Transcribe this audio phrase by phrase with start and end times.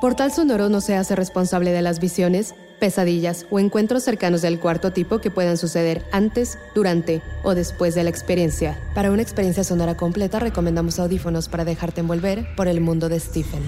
[0.00, 4.92] Portal Sonoro no se hace responsable de las visiones, pesadillas o encuentros cercanos del cuarto
[4.92, 8.78] tipo que puedan suceder antes, durante o después de la experiencia.
[8.94, 13.62] Para una experiencia sonora completa recomendamos audífonos para dejarte envolver por el mundo de Stephen.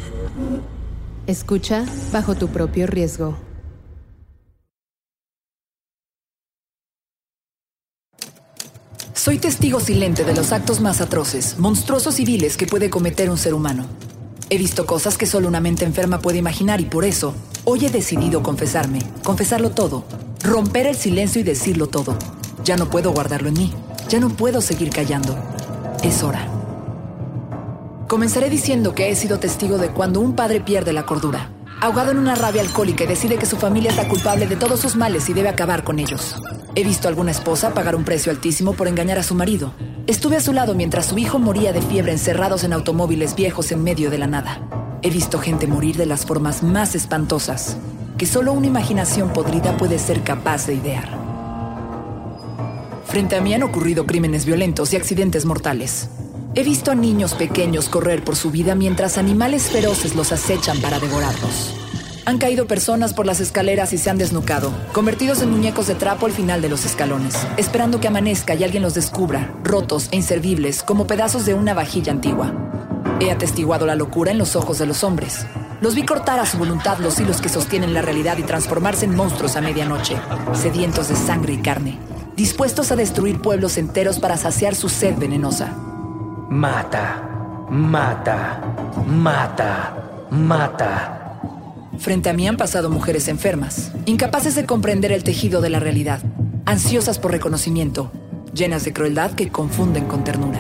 [1.27, 3.39] Escucha bajo tu propio riesgo.
[9.15, 13.39] Soy testigo silente de los actos más atroces, monstruosos y viles que puede cometer un
[13.39, 13.87] ser humano.
[14.51, 17.91] He visto cosas que solo una mente enferma puede imaginar y por eso hoy he
[17.91, 20.05] decidido confesarme, confesarlo todo,
[20.43, 22.17] romper el silencio y decirlo todo.
[22.65, 23.73] Ya no puedo guardarlo en mí,
[24.09, 25.37] ya no puedo seguir callando.
[26.03, 26.49] Es hora.
[28.09, 32.19] Comenzaré diciendo que he sido testigo de cuando un padre pierde la cordura, ahogado en
[32.19, 35.29] una rabia alcohólica y decide que su familia es la culpable de todos sus males
[35.29, 36.37] y debe acabar con ellos.
[36.75, 39.73] He visto a alguna esposa pagar un precio altísimo por engañar a su marido.
[40.07, 43.83] Estuve a su lado mientras su hijo moría de fiebre encerrados en automóviles viejos en
[43.83, 44.61] medio de la nada.
[45.03, 47.77] He visto gente morir de las formas más espantosas
[48.19, 51.09] que solo una imaginación podrida puede ser capaz de idear.
[53.07, 56.11] Frente a mí han ocurrido crímenes violentos y accidentes mortales.
[56.59, 60.99] He visto a niños pequeños correr por su vida mientras animales feroces los acechan para
[60.99, 61.73] devorarlos.
[62.25, 66.27] Han caído personas por las escaleras y se han desnucado, convertidos en muñecos de trapo
[66.27, 70.83] al final de los escalones, esperando que amanezca y alguien los descubra, rotos e inservibles
[70.83, 72.53] como pedazos de una vajilla antigua.
[73.21, 75.47] He atestiguado la locura en los ojos de los hombres.
[75.81, 79.15] Los vi cortar a su voluntad los hilos que sostienen la realidad y transformarse en
[79.15, 80.17] monstruos a medianoche,
[80.55, 82.01] sedientos de sangre y carne,
[82.35, 85.88] dispuestos a destruir pueblos enteros para saciar su sed venenosa.
[86.51, 88.59] Mata, mata,
[89.07, 91.41] mata, mata.
[91.99, 96.23] Frente a mí han pasado mujeres enfermas, incapaces de comprender el tejido de la realidad,
[96.65, 98.11] ansiosas por reconocimiento,
[98.55, 100.59] llenas de crueldad que confunden con ternura.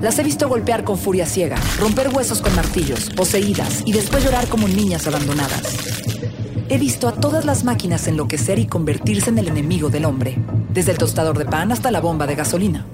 [0.00, 4.48] Las he visto golpear con furia ciega, romper huesos con martillos, poseídas y después llorar
[4.48, 5.76] como niñas abandonadas.
[6.70, 10.38] He visto a todas las máquinas enloquecer y convertirse en el enemigo del hombre,
[10.70, 12.86] desde el tostador de pan hasta la bomba de gasolina.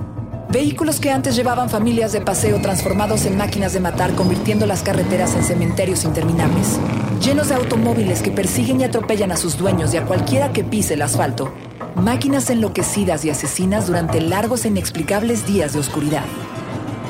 [0.53, 5.35] Vehículos que antes llevaban familias de paseo transformados en máquinas de matar, convirtiendo las carreteras
[5.35, 6.79] en cementerios interminables.
[7.23, 10.93] Llenos de automóviles que persiguen y atropellan a sus dueños y a cualquiera que pise
[10.93, 11.55] el asfalto.
[11.95, 16.25] Máquinas enloquecidas y asesinas durante largos e inexplicables días de oscuridad.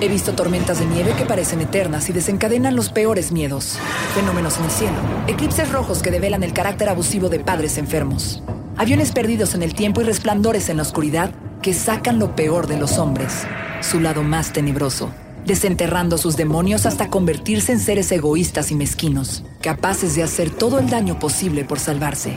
[0.00, 3.76] He visto tormentas de nieve que parecen eternas y desencadenan los peores miedos.
[4.14, 4.97] Fenómenos en el cielo.
[5.26, 8.41] Eclipses rojos que develan el carácter abusivo de padres enfermos.
[8.76, 12.76] Aviones perdidos en el tiempo y resplandores en la oscuridad que sacan lo peor de
[12.76, 13.44] los hombres,
[13.80, 15.10] su lado más tenebroso,
[15.46, 20.90] desenterrando sus demonios hasta convertirse en seres egoístas y mezquinos, capaces de hacer todo el
[20.90, 22.36] daño posible por salvarse.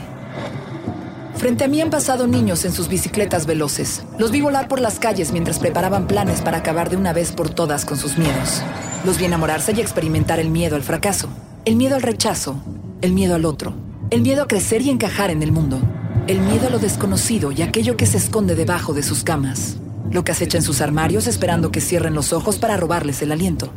[1.38, 4.04] Frente a mí han pasado niños en sus bicicletas veloces.
[4.18, 7.50] Los vi volar por las calles mientras preparaban planes para acabar de una vez por
[7.50, 8.62] todas con sus miedos.
[9.04, 11.30] Los vi enamorarse y experimentar el miedo al fracaso,
[11.66, 12.64] el miedo al rechazo,
[13.02, 13.74] el miedo al otro,
[14.12, 15.80] el miedo a crecer y encajar en el mundo,
[16.28, 19.78] el miedo a lo desconocido y aquello que se esconde debajo de sus camas.
[20.10, 23.72] Lo que acecha en sus armarios esperando que cierren los ojos para robarles el aliento.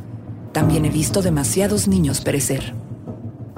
[0.53, 2.75] También he visto demasiados niños perecer.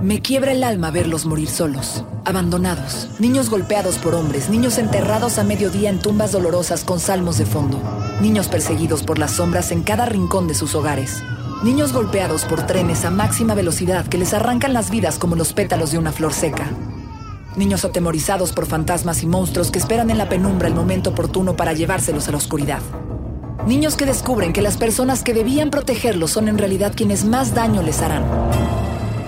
[0.02, 5.44] Me quiebra el alma verlos morir solos, abandonados, niños golpeados por hombres, niños enterrados a
[5.44, 7.78] mediodía en tumbas dolorosas con salmos de fondo,
[8.20, 11.22] niños perseguidos por las sombras en cada rincón de sus hogares,
[11.62, 15.92] niños golpeados por trenes a máxima velocidad que les arrancan las vidas como los pétalos
[15.92, 16.70] de una flor seca,
[17.56, 21.72] Niños atemorizados por fantasmas y monstruos que esperan en la penumbra el momento oportuno para
[21.72, 22.80] llevárselos a la oscuridad.
[23.66, 27.82] Niños que descubren que las personas que debían protegerlos son en realidad quienes más daño
[27.82, 28.24] les harán.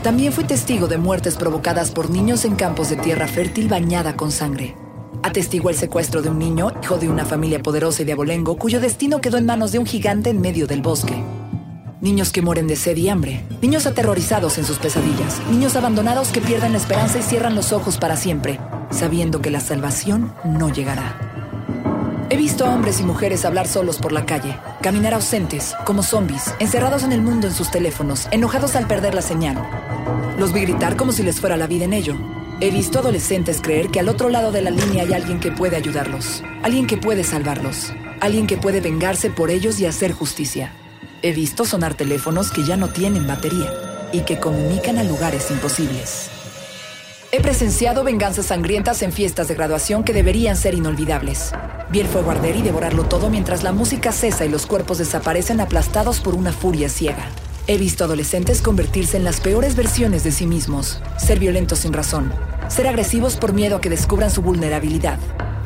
[0.04, 4.30] También fui testigo de muertes provocadas por niños en campos de tierra fértil bañada con
[4.30, 4.76] sangre.
[5.24, 8.80] Atestiguó el secuestro de un niño, hijo de una familia poderosa y de abolengo, cuyo
[8.80, 11.22] destino quedó en manos de un gigante en medio del bosque
[12.02, 16.40] niños que mueren de sed y hambre, niños aterrorizados en sus pesadillas, niños abandonados que
[16.40, 18.58] pierden la esperanza y cierran los ojos para siempre,
[18.90, 21.16] sabiendo que la salvación no llegará.
[22.28, 26.52] He visto a hombres y mujeres hablar solos por la calle, caminar ausentes, como zombies,
[26.58, 29.62] encerrados en el mundo en sus teléfonos, enojados al perder la señal.
[30.38, 32.16] Los vi gritar como si les fuera la vida en ello.
[32.60, 35.76] He visto adolescentes creer que al otro lado de la línea hay alguien que puede
[35.76, 40.72] ayudarlos, alguien que puede salvarlos, alguien que puede vengarse por ellos y hacer justicia.
[41.24, 43.72] He visto sonar teléfonos que ya no tienen batería
[44.12, 46.28] y que comunican a lugares imposibles.
[47.30, 51.52] He presenciado venganzas sangrientas en fiestas de graduación que deberían ser inolvidables.
[51.90, 55.60] Vi el fuego arder y devorarlo todo mientras la música cesa y los cuerpos desaparecen
[55.60, 57.28] aplastados por una furia ciega.
[57.68, 62.32] He visto adolescentes convertirse en las peores versiones de sí mismos, ser violentos sin razón,
[62.68, 65.20] ser agresivos por miedo a que descubran su vulnerabilidad.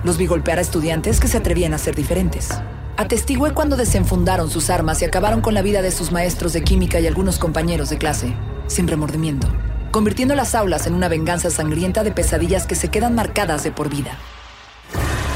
[0.04, 2.50] Los vi golpear a estudiantes que se atrevían a ser diferentes.
[2.98, 6.98] Atestigué cuando desenfundaron sus armas y acabaron con la vida de sus maestros de química
[6.98, 8.34] y algunos compañeros de clase,
[8.68, 9.48] sin remordimiento,
[9.90, 13.90] convirtiendo las aulas en una venganza sangrienta de pesadillas que se quedan marcadas de por
[13.90, 14.16] vida.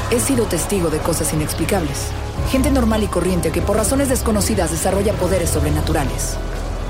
[0.09, 2.07] He sido testigo de cosas inexplicables.
[2.49, 6.37] Gente normal y corriente que por razones desconocidas desarrolla poderes sobrenaturales.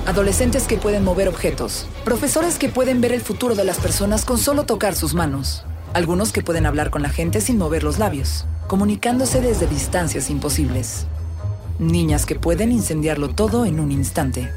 [0.08, 1.86] Adolescentes que pueden mover objetos.
[2.06, 5.66] Profesores que pueden ver el futuro de las personas con solo tocar sus manos.
[5.94, 11.06] Algunos que pueden hablar con la gente sin mover los labios, comunicándose desde distancias imposibles.
[11.78, 14.50] Niñas que pueden incendiarlo todo en un instante.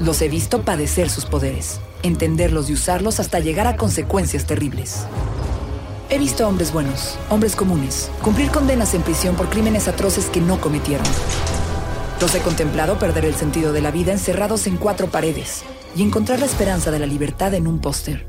[0.00, 5.06] Los he visto padecer sus poderes, entenderlos y usarlos hasta llegar a consecuencias terribles.
[6.10, 10.42] He visto a hombres buenos, hombres comunes, cumplir condenas en prisión por crímenes atroces que
[10.42, 11.06] no cometieron.
[12.20, 15.62] Los he contemplado perder el sentido de la vida encerrados en cuatro paredes
[15.96, 18.26] y encontrar la esperanza de la libertad en un póster.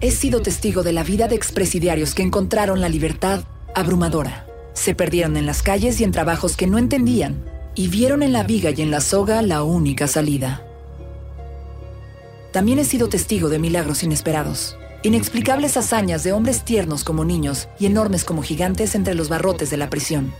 [0.00, 3.44] He sido testigo de la vida de expresidiarios que encontraron la libertad
[3.78, 4.46] abrumadora.
[4.74, 7.44] Se perdieron en las calles y en trabajos que no entendían
[7.74, 10.64] y vieron en la viga y en la soga la única salida.
[12.52, 17.86] También he sido testigo de milagros inesperados, inexplicables hazañas de hombres tiernos como niños y
[17.86, 20.32] enormes como gigantes entre los barrotes de la prisión.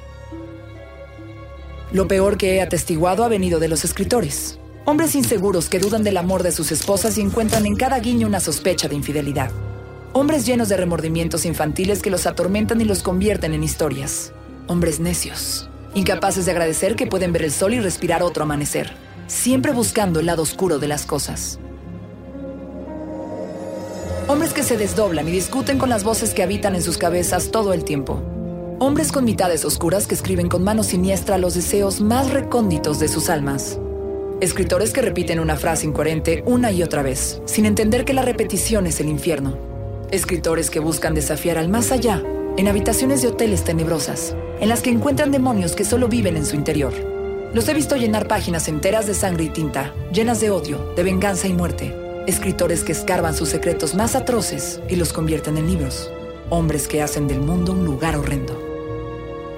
[1.93, 4.59] Lo peor que he atestiguado ha venido de los escritores.
[4.85, 8.41] Hombres inseguros que dudan del amor de sus esposas y encuentran en cada guiño una
[8.41, 9.51] sospecha de infidelidad.
[10.15, 14.33] Hombres llenos de remordimientos infantiles que los atormentan y los convierten en historias.
[14.67, 18.93] Hombres necios, incapaces de agradecer que pueden ver el sol y respirar otro amanecer,
[19.27, 21.59] siempre buscando el lado oscuro de las cosas.
[24.29, 27.75] Hombres que se desdoblan y discuten con las voces que habitan en sus cabezas todo
[27.75, 28.23] el tiempo.
[28.79, 33.29] Hombres con mitades oscuras que escriben con mano siniestra los deseos más recónditos de sus
[33.29, 33.79] almas.
[34.41, 38.87] Escritores que repiten una frase incoherente una y otra vez, sin entender que la repetición
[38.87, 39.68] es el infierno.
[40.11, 42.23] Escritores que buscan desafiar al más allá,
[42.57, 46.57] en habitaciones de hoteles tenebrosas, en las que encuentran demonios que solo viven en su
[46.57, 46.95] interior.
[47.53, 51.47] Los he visto llenar páginas enteras de sangre y tinta, llenas de odio, de venganza
[51.47, 51.95] y muerte.
[52.27, 56.11] Escritores que escarban sus secretos más atroces y los convierten en libros.
[56.49, 58.59] Hombres que hacen del mundo un lugar horrendo.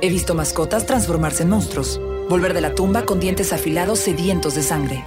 [0.02, 4.64] He visto mascotas transformarse en monstruos, volver de la tumba con dientes afilados sedientos de
[4.64, 5.04] sangre.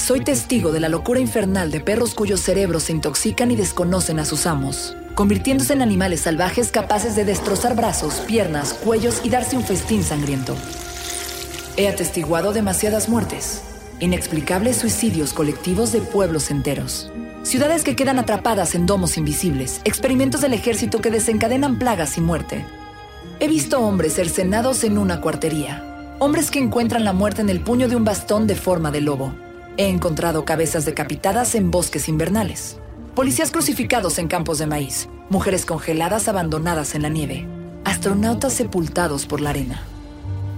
[0.00, 4.24] Soy testigo de la locura infernal de perros cuyos cerebros se intoxican y desconocen a
[4.24, 9.62] sus amos, convirtiéndose en animales salvajes capaces de destrozar brazos, piernas, cuellos y darse un
[9.62, 10.56] festín sangriento.
[11.76, 13.60] He atestiguado demasiadas muertes,
[14.00, 17.12] inexplicables suicidios colectivos de pueblos enteros.
[17.42, 22.64] Ciudades que quedan atrapadas en domos invisibles, experimentos del ejército que desencadenan plagas y muerte,
[23.38, 25.82] He visto hombres cercenados en una cuartería,
[26.18, 29.34] hombres que encuentran la muerte en el puño de un bastón de forma de lobo.
[29.80, 32.76] He encontrado cabezas decapitadas en bosques invernales,
[33.14, 37.46] policías crucificados en campos de maíz, mujeres congeladas abandonadas en la nieve,
[37.86, 39.82] astronautas sepultados por la arena.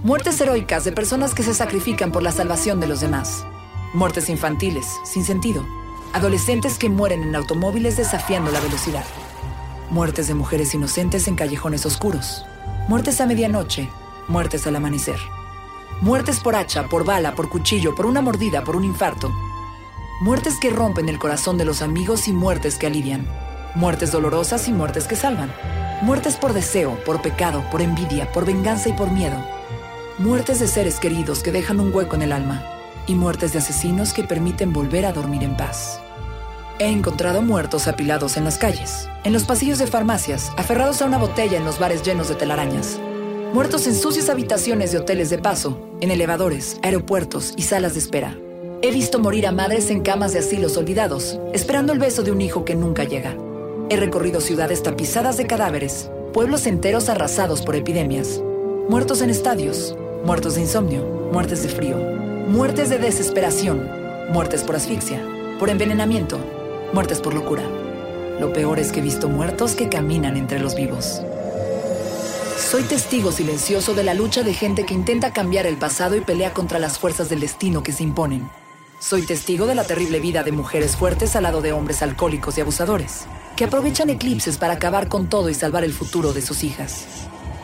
[0.03, 3.45] Muertes heroicas de personas que se sacrifican por la salvación de los demás.
[3.93, 5.65] Muertes infantiles, sin sentido.
[6.11, 9.05] Adolescentes que mueren en automóviles desafiando la velocidad.
[9.89, 12.43] Muertes de mujeres inocentes en callejones oscuros.
[12.89, 13.87] Muertes a medianoche,
[14.27, 15.15] muertes al amanecer.
[16.03, 19.31] Muertes por hacha, por bala, por cuchillo, por una mordida, por un infarto.
[20.19, 23.25] Muertes que rompen el corazón de los amigos y muertes que alivian.
[23.73, 25.53] Muertes dolorosas y muertes que salvan.
[26.01, 29.37] Muertes por deseo, por pecado, por envidia, por venganza y por miedo.
[30.17, 32.65] Muertes de seres queridos que dejan un hueco en el alma.
[33.07, 36.01] Y muertes de asesinos que permiten volver a dormir en paz.
[36.79, 41.17] He encontrado muertos apilados en las calles, en los pasillos de farmacias, aferrados a una
[41.17, 42.99] botella en los bares llenos de telarañas.
[43.53, 48.35] Muertos en sucias habitaciones de hoteles de paso, en elevadores, aeropuertos y salas de espera.
[48.81, 52.41] He visto morir a madres en camas de asilos olvidados, esperando el beso de un
[52.41, 53.37] hijo que nunca llega.
[53.91, 58.41] He recorrido ciudades tapizadas de cadáveres, pueblos enteros arrasados por epidemias.
[58.89, 59.95] Muertos en estadios,
[60.25, 61.97] muertos de insomnio, muertes de frío,
[62.47, 63.87] muertes de desesperación,
[64.31, 65.23] muertes por asfixia,
[65.59, 66.39] por envenenamiento,
[66.91, 67.61] muertes por locura.
[68.39, 71.21] Lo peor es que he visto muertos que caminan entre los vivos.
[72.57, 76.53] Soy testigo silencioso de la lucha de gente que intenta cambiar el pasado y pelea
[76.53, 78.47] contra las fuerzas del destino que se imponen.
[78.99, 82.61] Soy testigo de la terrible vida de mujeres fuertes al lado de hombres alcohólicos y
[82.61, 87.05] abusadores, que aprovechan eclipses para acabar con todo y salvar el futuro de sus hijas.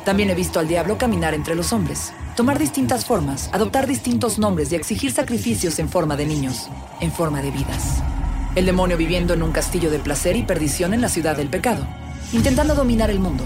[0.06, 4.72] También he visto al diablo caminar entre los hombres, tomar distintas formas, adoptar distintos nombres
[4.72, 6.68] y exigir sacrificios en forma de niños,
[7.00, 8.02] en forma de vidas.
[8.56, 11.86] El demonio viviendo en un castillo de placer y perdición en la ciudad del pecado,
[12.34, 13.44] intentando dominar el mundo.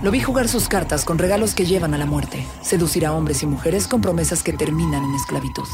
[0.00, 3.42] Lo vi jugar sus cartas con regalos que llevan a la muerte, seducir a hombres
[3.42, 5.66] y mujeres con promesas que terminan en esclavitud.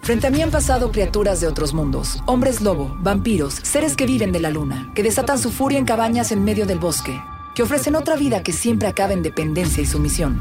[0.00, 4.32] Frente a mí han pasado criaturas de otros mundos, hombres lobo, vampiros, seres que viven
[4.32, 7.20] de la luna, que desatan su furia en cabañas en medio del bosque,
[7.54, 10.40] que ofrecen otra vida que siempre acaba en dependencia y sumisión.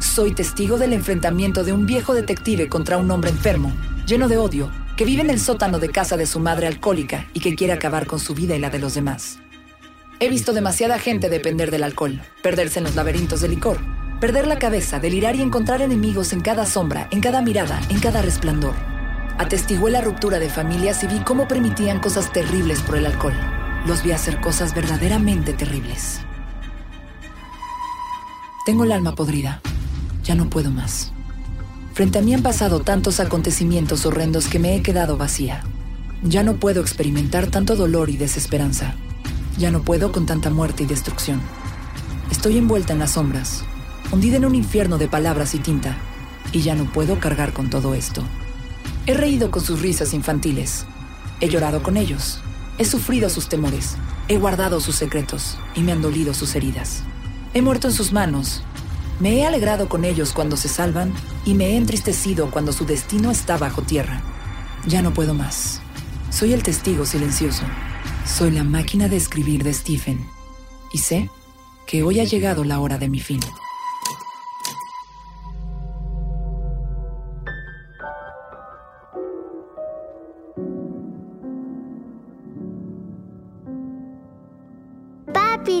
[0.00, 3.72] Soy testigo del enfrentamiento de un viejo detective contra un hombre enfermo,
[4.06, 7.38] lleno de odio, que vive en el sótano de casa de su madre alcohólica y
[7.38, 9.38] que quiere acabar con su vida y la de los demás.
[10.20, 13.78] He visto demasiada gente depender del alcohol, perderse en los laberintos de licor,
[14.20, 18.20] perder la cabeza, delirar y encontrar enemigos en cada sombra, en cada mirada, en cada
[18.20, 18.74] resplandor.
[19.38, 23.34] Atestigué la ruptura de familias y vi cómo permitían cosas terribles por el alcohol.
[23.86, 26.18] Los vi hacer cosas verdaderamente terribles.
[28.66, 29.60] Tengo el alma podrida.
[30.24, 31.12] Ya no puedo más.
[31.94, 35.62] Frente a mí han pasado tantos acontecimientos horrendos que me he quedado vacía.
[36.24, 38.96] Ya no puedo experimentar tanto dolor y desesperanza.
[39.58, 41.40] Ya no puedo con tanta muerte y destrucción.
[42.30, 43.64] Estoy envuelta en las sombras,
[44.12, 45.96] hundida en un infierno de palabras y tinta,
[46.52, 48.22] y ya no puedo cargar con todo esto.
[49.06, 50.86] He reído con sus risas infantiles.
[51.40, 52.40] He llorado con ellos.
[52.78, 53.96] He sufrido sus temores.
[54.28, 57.02] He guardado sus secretos y me han dolido sus heridas.
[57.52, 58.62] He muerto en sus manos.
[59.18, 61.12] Me he alegrado con ellos cuando se salvan
[61.44, 64.22] y me he entristecido cuando su destino está bajo tierra.
[64.86, 65.80] Ya no puedo más.
[66.30, 67.64] Soy el testigo silencioso.
[68.28, 70.24] Soy la máquina de escribir de Stephen.
[70.92, 71.28] Y sé
[71.86, 73.40] que hoy ha llegado la hora de mi fin.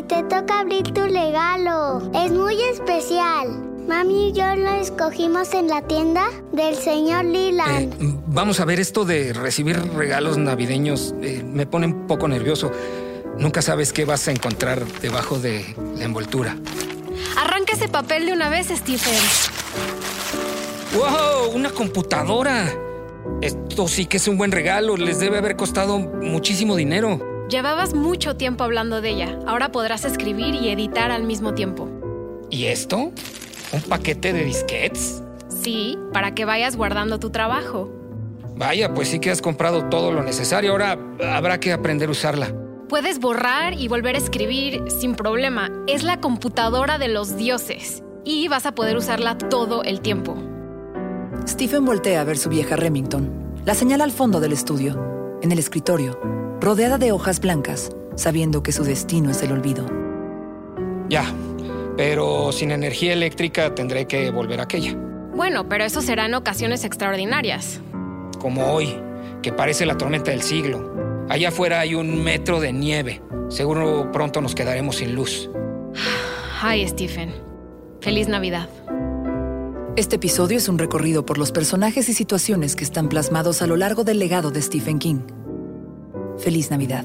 [0.08, 2.10] Te toca abrir tu regalo.
[2.14, 3.64] Es muy especial.
[3.86, 7.92] Mami y yo lo escogimos en la tienda del señor Leland.
[7.92, 12.70] Eh, vamos a ver, esto de recibir regalos navideños eh, me pone un poco nervioso.
[13.38, 16.56] Nunca sabes qué vas a encontrar debajo de la envoltura.
[17.36, 19.14] Arranca ese papel de una vez, Stephen.
[20.94, 21.54] ¡Wow!
[21.54, 22.74] ¡Una computadora!
[23.42, 24.96] Esto sí que es un buen regalo.
[24.96, 27.37] Les debe haber costado muchísimo dinero.
[27.48, 29.38] Llevabas mucho tiempo hablando de ella.
[29.46, 31.88] Ahora podrás escribir y editar al mismo tiempo.
[32.50, 33.10] ¿Y esto?
[33.72, 35.22] ¿Un paquete de disquets?
[35.48, 37.90] Sí, para que vayas guardando tu trabajo.
[38.56, 40.72] Vaya, pues sí que has comprado todo lo necesario.
[40.72, 40.98] Ahora
[41.32, 42.54] habrá que aprender a usarla.
[42.86, 45.70] Puedes borrar y volver a escribir sin problema.
[45.86, 48.02] Es la computadora de los dioses.
[48.24, 50.36] Y vas a poder usarla todo el tiempo.
[51.46, 53.54] Stephen voltea a ver su vieja Remington.
[53.64, 56.18] La señala al fondo del estudio, en el escritorio,
[56.60, 59.86] rodeada de hojas blancas, sabiendo que su destino es el olvido.
[61.08, 61.32] Ya,
[61.96, 64.94] pero sin energía eléctrica tendré que volver a aquella.
[65.34, 67.80] Bueno, pero eso será en ocasiones extraordinarias.
[68.40, 68.94] Como hoy,
[69.42, 71.26] que parece la tormenta del siglo.
[71.28, 73.22] Allá afuera hay un metro de nieve.
[73.48, 75.48] Seguro pronto nos quedaremos sin luz.
[76.60, 77.32] Ay, Stephen.
[78.00, 78.68] Feliz Navidad.
[79.96, 83.76] Este episodio es un recorrido por los personajes y situaciones que están plasmados a lo
[83.76, 85.20] largo del legado de Stephen King.
[86.38, 87.04] Feliz Navidad.